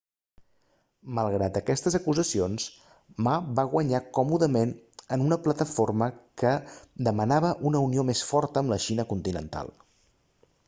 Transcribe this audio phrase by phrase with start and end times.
[1.17, 2.63] malgrat aquestes acusacions
[3.27, 4.71] ma va guanyar còmodament
[5.17, 6.07] en una plataforma
[6.43, 6.53] que
[7.09, 9.71] demanava una unió més forta amb la xina continental